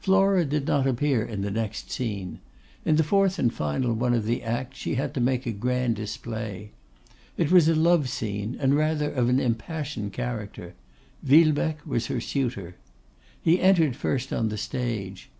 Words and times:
Flora 0.00 0.44
did 0.44 0.66
not 0.66 0.88
appear 0.88 1.24
in 1.24 1.42
the 1.42 1.52
next 1.52 1.88
scene. 1.88 2.40
In 2.84 2.96
the 2.96 3.04
fourth 3.04 3.38
and 3.38 3.54
final 3.54 3.92
one 3.94 4.12
of 4.12 4.24
the 4.26 4.42
act, 4.42 4.74
she 4.74 4.96
had 4.96 5.14
to 5.14 5.20
make 5.20 5.46
a 5.46 5.52
grand 5.52 5.94
display. 5.94 6.72
It 7.36 7.52
was 7.52 7.68
a 7.68 7.76
love 7.76 8.08
scene, 8.08 8.56
and 8.58 8.74
rather 8.74 9.08
of 9.08 9.28
an 9.28 9.38
impassioned 9.38 10.12
character; 10.12 10.74
Villebecque 11.22 11.86
was 11.86 12.06
her 12.08 12.20
suitor. 12.20 12.74
He 13.40 13.60
entered 13.60 13.94
first 13.94 14.32
on 14.32 14.48
the 14.48 14.58
stage. 14.58 15.30